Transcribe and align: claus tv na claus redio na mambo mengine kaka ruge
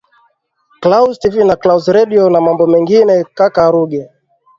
claus 0.83 1.15
tv 1.21 1.35
na 1.47 1.55
claus 1.63 1.83
redio 1.95 2.23
na 2.29 2.39
mambo 2.45 2.65
mengine 2.73 3.15
kaka 3.37 3.63
ruge 3.73 4.03